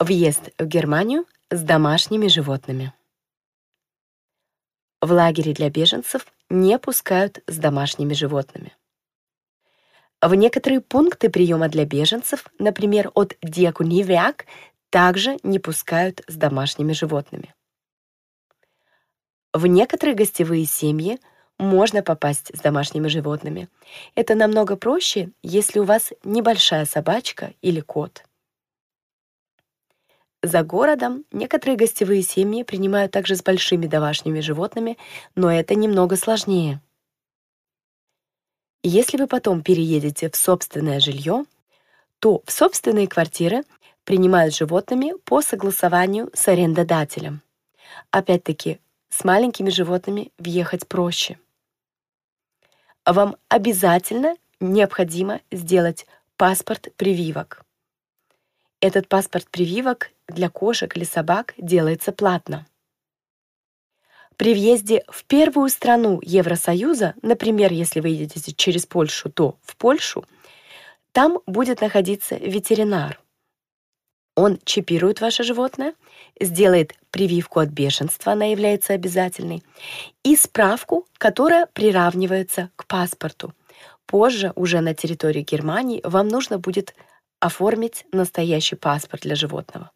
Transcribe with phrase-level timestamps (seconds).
[0.00, 2.92] Въезд в Германию с домашними животными.
[5.00, 8.76] В лагере для беженцев не пускают с домашними животными.
[10.22, 14.46] В некоторые пункты приема для беженцев, например, от Диаконивяк,
[14.90, 17.52] также не пускают с домашними животными.
[19.52, 21.18] В некоторые гостевые семьи
[21.58, 23.68] можно попасть с домашними животными.
[24.14, 28.22] Это намного проще, если у вас небольшая собачка или кот.
[30.42, 34.96] За городом некоторые гостевые семьи принимают также с большими домашними животными,
[35.34, 36.80] но это немного сложнее.
[38.84, 41.44] Если вы потом переедете в собственное жилье,
[42.20, 43.64] то в собственные квартиры
[44.04, 47.42] принимают животными по согласованию с арендодателем.
[48.12, 48.78] Опять-таки,
[49.10, 51.38] с маленькими животными въехать проще.
[53.04, 57.64] Вам обязательно необходимо сделать паспорт прививок.
[58.80, 62.66] Этот паспорт прививок для кошек или собак делается платно.
[64.36, 70.24] При въезде в первую страну Евросоюза, например, если вы едете через Польшу, то в Польшу,
[71.10, 73.20] там будет находиться ветеринар.
[74.36, 75.94] Он чипирует ваше животное,
[76.40, 79.64] сделает прививку от бешенства, она является обязательной,
[80.22, 83.52] и справку, которая приравнивается к паспорту.
[84.06, 86.94] Позже, уже на территории Германии, вам нужно будет
[87.40, 89.90] оформить настоящий паспорт для животного.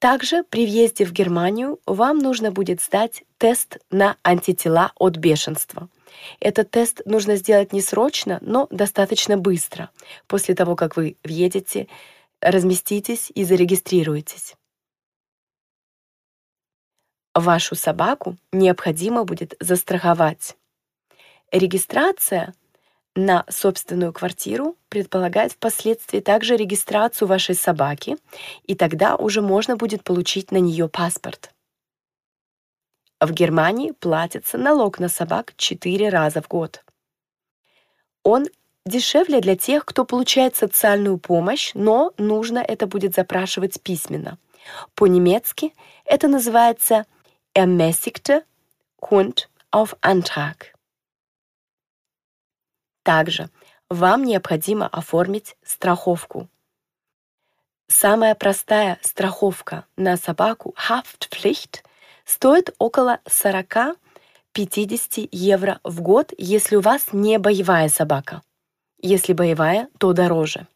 [0.00, 5.90] Также при въезде в Германию вам нужно будет сдать тест на антитела от бешенства.
[6.40, 9.90] Этот тест нужно сделать не срочно, но достаточно быстро,
[10.26, 11.86] после того, как вы въедете,
[12.40, 14.56] разместитесь и зарегистрируетесь.
[17.34, 20.56] Вашу собаку необходимо будет застраховать.
[21.52, 22.54] Регистрация
[23.26, 28.16] на собственную квартиру предполагает впоследствии также регистрацию вашей собаки,
[28.64, 31.52] и тогда уже можно будет получить на нее паспорт.
[33.20, 36.82] В Германии платится налог на собак 4 раза в год.
[38.22, 38.46] Он
[38.86, 44.38] дешевле для тех, кто получает социальную помощь, но нужно это будет запрашивать письменно.
[44.94, 47.04] По-немецки это называется
[47.54, 48.44] ermäßigte
[49.02, 50.79] Hund auf Antrag.
[53.02, 53.50] Также
[53.88, 56.48] вам необходимо оформить страховку.
[57.88, 61.82] Самая простая страховка на собаку Haftpflicht
[62.24, 68.42] стоит около 40-50 евро в год, если у вас не боевая собака.
[69.02, 70.68] Если боевая, то дороже.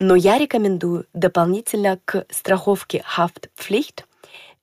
[0.00, 4.04] Но я рекомендую дополнительно к страховке Haftpflicht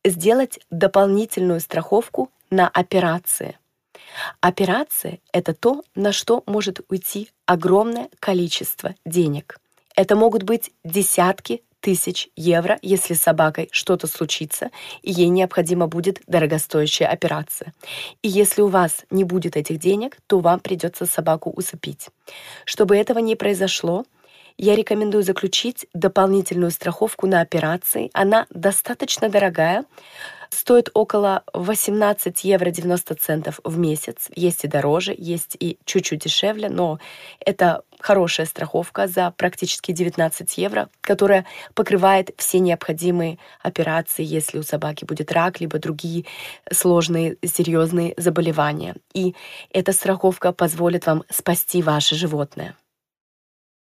[0.04, 3.58] сделать дополнительную страховку на операции.
[4.40, 9.58] Операция— это то, на что может уйти огромное количество денег.
[9.96, 14.70] Это могут быть десятки тысяч евро, если с собакой что-то случится,
[15.02, 17.74] и ей необходима будет дорогостоящая операция.
[18.22, 22.10] И если у вас не будет этих денег, то вам придется собаку усыпить.
[22.66, 24.06] Чтобы этого не произошло,
[24.58, 28.12] я рекомендую заключить дополнительную страховку на операции.
[28.14, 29.86] Она достаточно дорогая,
[30.52, 34.30] стоит около 18 евро 90 центов в месяц.
[34.36, 37.00] Есть и дороже, есть и чуть-чуть дешевле, но
[37.40, 45.06] это хорошая страховка за практически 19 евро, которая покрывает все необходимые операции, если у собаки
[45.06, 46.26] будет рак, либо другие
[46.72, 48.96] сложные, серьезные заболевания.
[49.14, 49.36] И
[49.72, 52.76] эта страховка позволит вам спасти ваше животное.